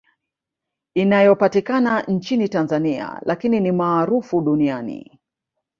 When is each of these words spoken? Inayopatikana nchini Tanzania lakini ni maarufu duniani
Inayopatikana 0.95 2.01
nchini 2.01 2.49
Tanzania 2.49 3.21
lakini 3.25 3.59
ni 3.59 3.71
maarufu 3.71 4.41
duniani 4.41 5.19